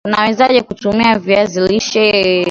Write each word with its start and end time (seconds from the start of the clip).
UNawezaje 0.07 0.61
kutumia 0.63 1.19
viazi 1.19 1.59
lishe 1.67 2.03